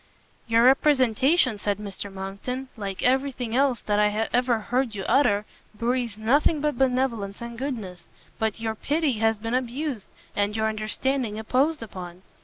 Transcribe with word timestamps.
"Your 0.47 0.63
representation," 0.63 1.59
said 1.59 1.77
Mr 1.77 2.11
Monckton, 2.11 2.69
"like 2.75 3.03
every 3.03 3.31
thing 3.31 3.55
else 3.55 3.83
that 3.83 3.99
I 3.99 4.27
ever 4.33 4.57
heard 4.57 4.95
you 4.95 5.03
utter, 5.03 5.45
breathes 5.75 6.17
nothing 6.17 6.59
but 6.59 6.75
benevolence 6.79 7.39
and 7.39 7.55
goodness: 7.55 8.07
but 8.39 8.59
your 8.59 8.73
pity 8.73 9.19
has 9.19 9.37
been 9.37 9.53
abused, 9.53 10.07
and 10.35 10.55
your 10.55 10.69
understanding 10.69 11.37
imposed 11.37 11.83
upon. 11.83 12.23